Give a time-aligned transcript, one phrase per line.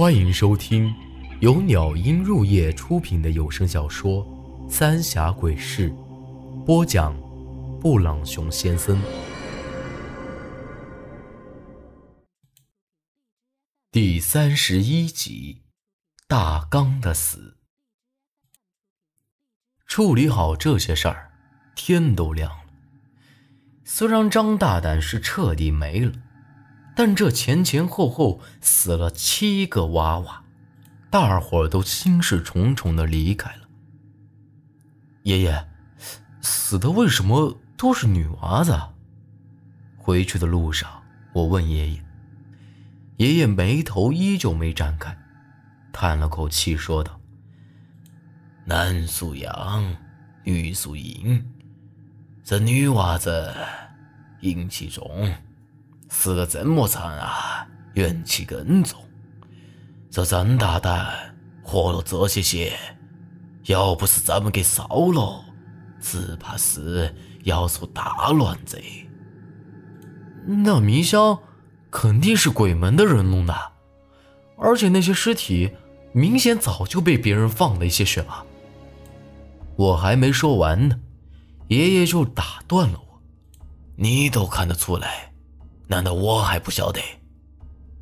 [0.00, 0.90] 欢迎收听
[1.40, 4.26] 由鸟音入夜出品的有声小说
[4.70, 5.90] 《三峡鬼事》，
[6.64, 7.14] 播讲：
[7.78, 8.98] 布朗熊先生。
[13.92, 15.64] 第三十一集：
[16.26, 17.58] 大刚的死。
[19.86, 21.30] 处理好这些事儿，
[21.76, 22.72] 天都亮了。
[23.84, 26.10] 虽然张大胆是彻底没了，
[26.94, 30.44] 但这前前后后死了七个娃娃，
[31.10, 33.68] 大伙儿都心事重重的离开了。
[35.22, 35.68] 爷爷，
[36.40, 38.78] 死的为什么都是女娃子？
[39.96, 42.04] 回去的路上，我问爷爷，
[43.16, 45.16] 爷爷眉头依旧没展开，
[45.92, 47.20] 叹了口气说道
[48.66, 49.96] ：“男属阳，
[50.44, 51.46] 女属阴，
[52.42, 53.54] 这女娃子。”
[54.40, 55.06] 阴气重，
[56.10, 59.00] 死的这么惨啊，怨气更重。
[60.10, 62.76] 这张大胆活了这些些，
[63.64, 65.44] 要不是咱们给烧了，
[66.00, 68.78] 只怕是要出大乱子。
[70.44, 71.38] 那迷香
[71.90, 73.54] 肯定是鬼门的人弄的，
[74.58, 75.70] 而且那些尸体
[76.12, 78.44] 明显早就被别人放了一些血了。
[79.76, 80.98] 我还没说完呢，
[81.68, 83.22] 爷爷就打断了我。
[83.96, 85.29] 你都看得出来，
[85.90, 87.00] 难道我还不晓得？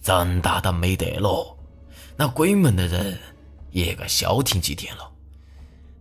[0.03, 1.57] 张大大没得了，
[2.19, 3.19] 那鬼门的人
[3.71, 5.11] 也该消停几天了。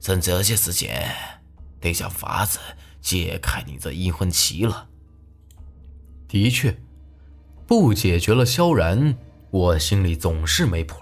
[0.02, 1.09] 趁这些时间，
[1.80, 2.59] 得想法子
[2.99, 4.89] 解开你这阴魂棋了。
[6.27, 6.77] 的确，
[7.65, 9.17] 不解决了萧然，
[9.49, 10.97] 我心里总是没谱。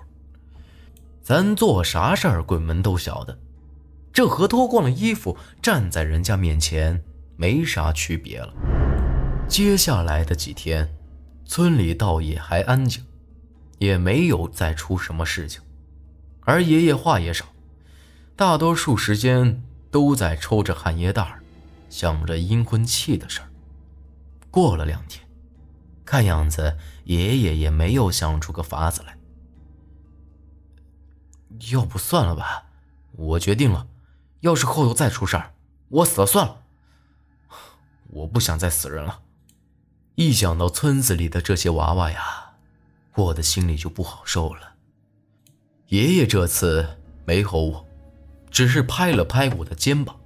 [1.24, 3.36] 咱做啥事儿，鬼门都晓得，
[4.14, 7.04] 这和脱光了衣服站在人家面前
[7.38, 8.54] 没啥区别了。
[9.48, 10.94] 接下来的几天，
[11.46, 13.06] 村里倒也还安静，
[13.78, 15.62] 也没有再出什么事情。
[16.42, 17.46] 而爷爷话也少，
[18.36, 21.40] 大多数时间都在抽着旱烟袋
[21.90, 23.50] 想着阴婚气的事儿。
[24.52, 25.26] 过了两天，
[26.04, 29.18] 看样子爷爷也没有想出个法子来。
[31.72, 32.66] 要不算了吧，
[33.14, 33.88] 我决定了，
[34.42, 35.54] 要是后头再出事儿，
[35.88, 36.64] 我死了算了。
[38.10, 39.22] 我不想再死人了。
[40.16, 42.54] 一想到村子里的这些娃娃呀，
[43.16, 44.76] 我的心里就不好受了。
[45.88, 47.86] 爷爷这次没吼我，
[48.50, 50.18] 只是拍了拍我的肩膀。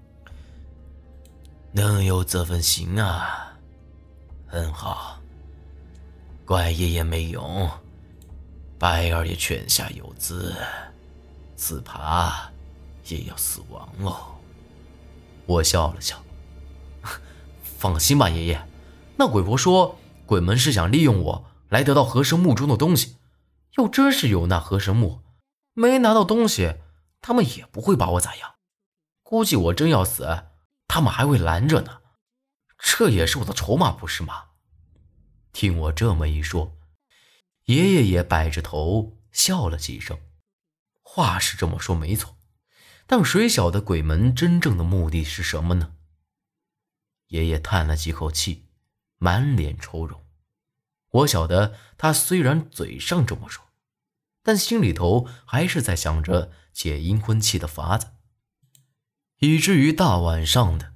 [1.71, 3.57] 能有这份心啊，
[4.47, 5.19] 很好。
[6.45, 7.69] 怪爷爷没用，
[8.77, 10.55] 白儿也泉下有知，
[11.57, 12.51] 只怕
[13.07, 14.15] 也要死亡了。
[15.47, 16.23] 我笑了笑，
[17.77, 18.68] 放心吧，爷爷。
[19.19, 23.17] 那鬼婆说，鬼门是想利用我来得到河神墓中的东西。
[23.77, 25.21] 要真是有那河神墓，
[25.73, 26.75] 没拿到东西，
[27.19, 28.55] 他们也不会把我咋样。
[29.21, 30.45] 估计我真要死，
[30.87, 31.99] 他们还会拦着呢。
[32.77, 34.45] 这也是我的筹码，不是吗？
[35.51, 36.77] 听我这么一说，
[37.65, 40.17] 爷爷也摆着头笑了几声。
[41.01, 42.37] 话是这么说没错，
[43.05, 45.95] 但谁晓得鬼门真正的目的是什么呢？
[47.27, 48.68] 爷爷叹了几口气。
[49.19, 50.25] 满脸愁容，
[51.11, 53.65] 我晓得他虽然嘴上这么说，
[54.41, 58.07] 但心里头还是在想着解阴婚气的法子，
[59.39, 60.93] 以至于大晚上的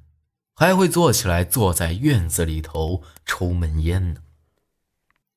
[0.56, 4.23] 还会坐起来坐在院子里头抽闷烟呢。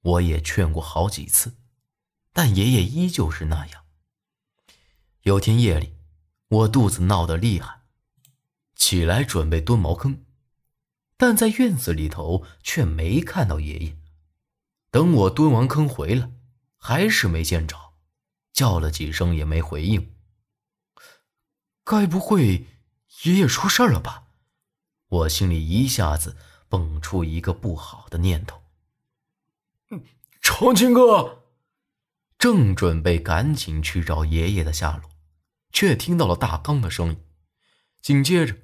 [0.02, 1.56] 我也劝过好几次，
[2.32, 3.84] 但爷爷依旧是那样。
[5.22, 5.96] 有天夜里，
[6.48, 7.80] 我肚子闹得厉害，
[8.76, 10.25] 起来准备蹲茅坑。
[11.16, 13.96] 但在院子里头却没看到爷爷。
[14.90, 16.30] 等我蹲完坑回来，
[16.76, 17.94] 还是没见着，
[18.52, 20.14] 叫了几声也没回应。
[21.84, 22.66] 该不会
[23.24, 24.24] 爷爷出事了吧？
[25.08, 26.36] 我心里一下子
[26.68, 28.62] 蹦出一个不好的念头。
[30.40, 31.44] 长青哥，
[32.38, 35.10] 正准备赶紧去找爷爷的下落，
[35.72, 37.24] 却听到了大刚的声音，
[38.00, 38.56] 紧接着。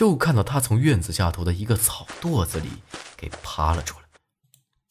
[0.00, 2.70] 就看到他从院子下头的一个草垛子里
[3.18, 4.06] 给爬了出来。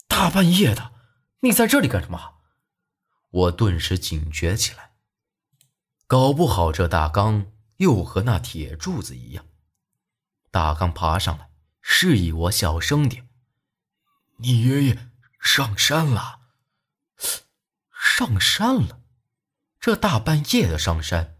[0.07, 0.91] 大半夜的，
[1.39, 2.35] 你在这里干什么？
[3.31, 4.91] 我顿时警觉起来。
[6.05, 7.47] 搞不好这大刚
[7.77, 9.47] 又和那铁柱子一样。
[10.51, 11.49] 大刚爬上来，
[11.81, 13.27] 示意我小声点。
[14.37, 15.09] 你爷爷
[15.41, 16.41] 上山了。
[17.91, 19.01] 上山了？
[19.79, 21.35] 这大半夜的上山，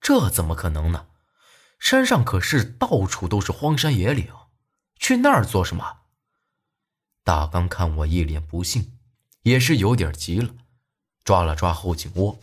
[0.00, 1.08] 这怎么可能呢？
[1.78, 4.28] 山上可是到处都是荒山野岭，
[4.98, 5.98] 去那儿做什么？
[7.24, 8.98] 大刚看我一脸不信，
[9.42, 10.54] 也是有点急了，
[11.22, 12.38] 抓了抓后颈窝。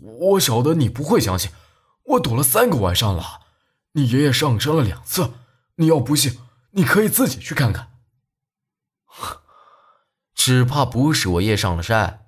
[0.00, 1.50] 我晓得你不会相信，
[2.04, 3.42] 我躲了三个晚上了，
[3.92, 5.34] 你爷爷上山了两次。
[5.76, 6.38] 你要不信，
[6.72, 7.92] 你可以自己去看看。
[10.34, 12.26] 只怕不是我爷上了山，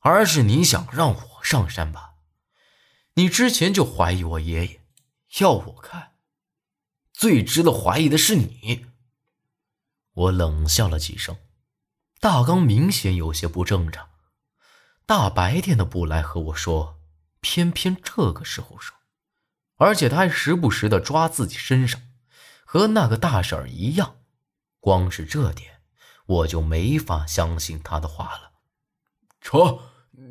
[0.00, 2.14] 而是你想让我上山吧？
[3.14, 4.80] 你之前就怀疑我爷爷，
[5.38, 6.12] 要我看，
[7.12, 8.86] 最值得怀疑的是你。
[10.12, 11.36] 我冷笑了几声，
[12.20, 14.08] 大刚明显有些不正常，
[15.04, 16.98] 大白天的不来和我说，
[17.40, 18.96] 偏偏这个时候说，
[19.76, 22.00] 而且他还时不时的抓自己身上，
[22.64, 24.16] 和那个大婶一样，
[24.80, 25.82] 光是这点。
[26.26, 28.52] 我就没法相信他的话了。
[29.40, 29.78] 成，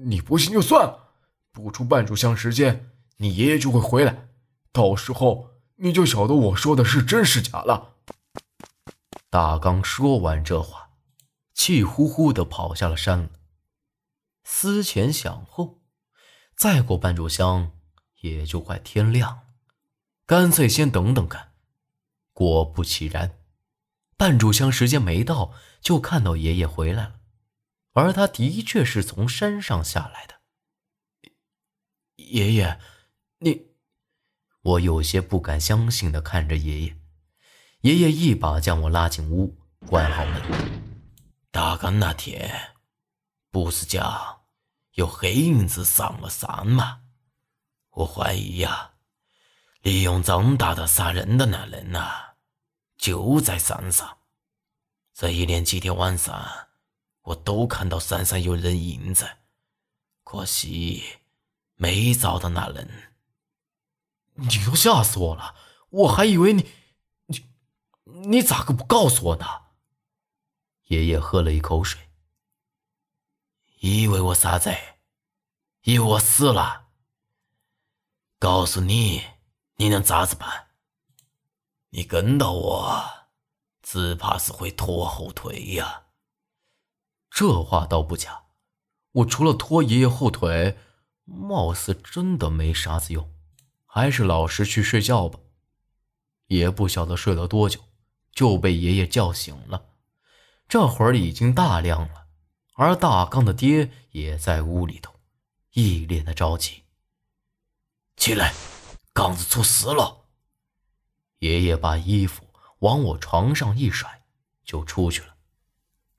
[0.06, 1.14] 你不信就算了，
[1.54, 4.28] 不出半炷香时间，你爷爷就会回来，
[4.76, 7.96] 到时候你就晓得我说的是真是假了。
[9.30, 10.90] 大刚说完这话，
[11.54, 13.30] 气呼呼的跑下了山了。
[14.44, 15.80] 思前想后，
[16.58, 17.72] 再过半炷香，
[18.20, 19.44] 也就快天亮了，
[20.26, 21.54] 干脆先等等看。
[22.34, 23.40] 果不其然。
[24.18, 27.22] 半炷香时间没到，就看到爷爷回来了，
[27.94, 30.36] 而他的确是从山上下来的。
[32.18, 32.78] 爷爷，
[33.40, 33.75] 你……
[34.66, 36.98] 我有些不敢相信的看着爷爷。
[37.82, 40.42] 爷爷一把将我拉进屋，关好门。
[41.52, 42.74] 大刚那天，
[43.52, 44.42] 不是讲
[44.94, 47.02] 有黑影子上了山吗？
[47.92, 48.94] 我怀疑呀，
[49.84, 52.34] 利用张大大杀人的那人呐。
[52.98, 54.18] 就在山上，
[55.14, 56.44] 这一连几天晚上，
[57.22, 59.30] 我都看到山上有人影子，
[60.24, 61.04] 可惜
[61.76, 62.90] 没找到那人。
[64.36, 65.56] 你都吓死我了，
[65.90, 66.70] 我还以为你，
[67.28, 67.46] 你，
[68.28, 69.46] 你咋个不告诉我呢？
[70.88, 72.10] 爷爷喝了一口水，
[73.80, 74.72] 以为我啥子？
[75.84, 76.88] 以为我死了？
[78.40, 79.24] 告诉你，
[79.78, 80.68] 你能咋子办？
[81.90, 83.04] 你跟到我，
[83.82, 86.08] 只怕是会拖后腿呀。
[87.30, 88.46] 这话倒不假，
[89.12, 90.78] 我除了拖爷爷后腿，
[91.24, 93.35] 貌似真的没啥子用，
[93.96, 95.40] 还是老实去睡觉吧。
[96.48, 97.80] 也不晓得睡了多久，
[98.34, 99.86] 就被爷爷叫醒了。
[100.68, 102.28] 这会儿已经大亮了，
[102.74, 105.14] 而大刚的爹也在屋里头，
[105.72, 106.84] 一脸的着急。
[108.18, 108.54] 起来，
[109.14, 110.26] 刚子出事了。
[111.40, 114.26] 爷爷把衣服往我床上一甩，
[114.66, 115.38] 就出去了。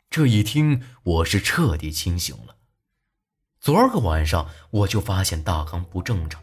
[0.08, 2.56] 这一听，我是彻底清醒了。
[3.60, 6.42] 昨儿个晚上，我就发现大刚不正常，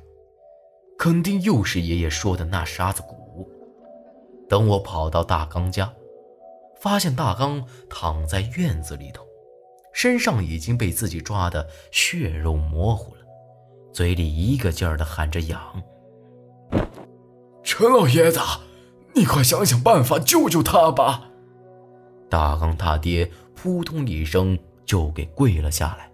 [1.04, 3.46] 肯定又是爷爷说的那沙子鼓。
[4.48, 5.92] 等我跑到大刚家，
[6.80, 9.26] 发现大刚躺在院子里头，
[9.92, 13.22] 身上已经被自己抓的血肉模糊了，
[13.92, 15.84] 嘴里一个劲儿的喊着痒。
[17.64, 18.40] 陈老爷子。
[19.14, 21.30] 你快想想办法救救他吧！
[22.30, 26.10] 大刚他爹扑通一声就给跪了下来，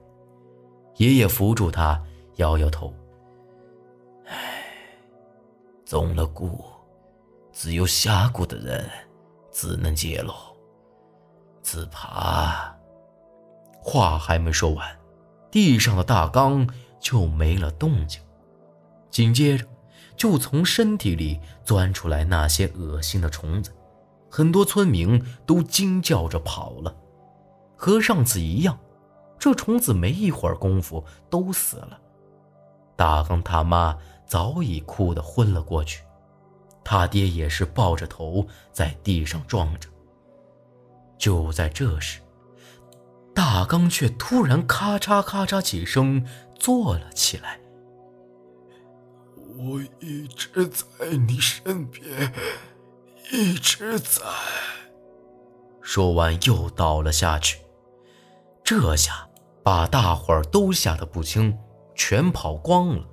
[0.97, 2.03] 爷爷扶住他，
[2.38, 2.92] 摇摇头
[4.27, 4.58] ：“唉，
[5.89, 6.63] 中了蛊，
[7.51, 8.88] 只有下蛊的人
[9.51, 10.36] 只能接喽。
[11.63, 12.77] 只怕……”
[13.81, 14.88] 话还没说完，
[15.50, 16.69] 地上的大缸
[17.00, 18.21] 就没了动静，
[19.09, 19.66] 紧接着。
[20.16, 23.71] 就从身体里钻出来那些恶心的虫子，
[24.30, 26.95] 很多村民都惊叫着跑了。
[27.75, 28.78] 和上次一样，
[29.40, 31.99] 这虫子没一会儿功夫都死了。
[32.95, 33.97] 大刚他妈
[34.30, 36.04] 早已哭得昏了过去，
[36.83, 39.90] 他爹也是抱着头在地上撞着。
[41.18, 42.21] 就在这时，
[43.33, 46.24] 大刚却突然咔嚓咔嚓几声
[46.59, 47.59] 坐了起来。
[49.57, 50.86] 我一直在
[51.28, 52.31] 你身边，
[53.31, 54.21] 一直在。
[55.81, 57.59] 说完又倒了下去，
[58.64, 59.28] 这下
[59.64, 61.57] 把大伙儿都吓得不轻，
[61.95, 63.04] 全跑光了。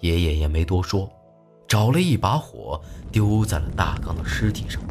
[0.00, 1.10] 爷爷也没多说，
[1.68, 2.80] 找了一把火
[3.12, 4.82] 丢在了大刚的尸体上，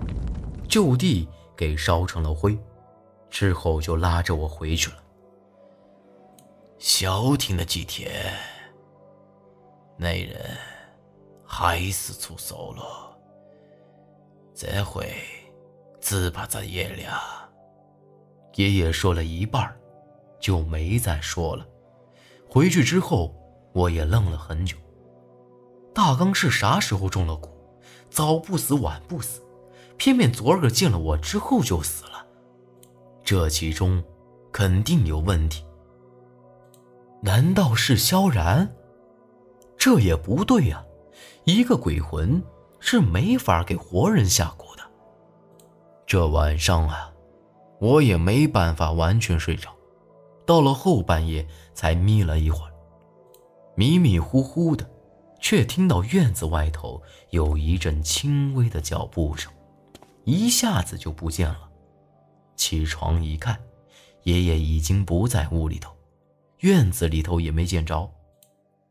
[0.67, 2.57] 就地给烧成了灰，
[3.29, 4.97] 之后就拉着我回去了。
[6.77, 8.33] 消停了几天。
[9.97, 10.57] 那人
[11.43, 13.17] 还是出手了，
[14.55, 15.11] 这回
[15.99, 17.19] 只怕咱爷俩。
[18.55, 19.75] 爷爷说了一半，
[20.39, 21.67] 就没再说了。
[22.49, 23.35] 回去之后，
[23.73, 24.77] 我也愣了很久。
[26.01, 27.49] 大刚是啥时候中了蛊？
[28.09, 29.41] 早不死，晚不死，
[29.97, 32.25] 偏偏昨儿个见了我之后就死了。
[33.21, 34.01] 这其中
[34.49, 35.65] 肯定有问题。
[37.21, 38.73] 难道是萧然？
[39.77, 40.81] 这也不对呀，
[41.43, 42.41] 一个鬼魂
[42.79, 44.83] 是没法给活人下蛊的。
[46.07, 47.11] 这晚上啊，
[47.81, 49.69] 我也没办法完全睡着，
[50.45, 52.71] 到了后半夜才眯了一会儿，
[53.75, 54.89] 迷迷糊糊的，
[55.39, 59.51] 却听到院子外头有一阵轻微的脚步声，
[60.25, 61.69] 一下子就不见了。
[62.55, 63.60] 起床一看，
[64.24, 65.96] 爷爷已经不在屋里头。
[66.60, 68.12] 院子里头也没见着，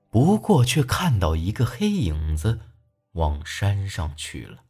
[0.09, 2.59] 不过却看到一个黑影子
[3.13, 4.65] 往山上去了。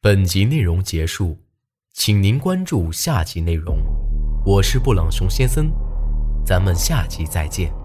[0.00, 1.36] 本集内容结束，
[1.92, 3.78] 请您关注下集内容。
[4.46, 5.70] 我是布朗熊先生，
[6.46, 7.79] 咱们下集再见。